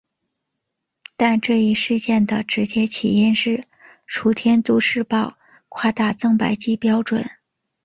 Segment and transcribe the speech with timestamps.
[1.15, 3.65] 但这一事件的直接起因是
[4.07, 5.37] 楚天都市报
[5.69, 7.29] 夸大增白剂标准。